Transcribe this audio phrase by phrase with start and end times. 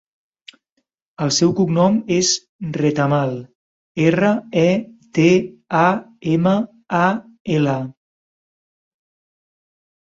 [1.25, 2.31] El seu cognom és
[2.77, 3.35] Retamal:
[4.07, 4.65] erra, e,
[5.19, 5.29] te,
[5.83, 5.85] a,
[6.35, 6.57] ema,
[7.05, 7.05] a,
[7.61, 7.79] ela.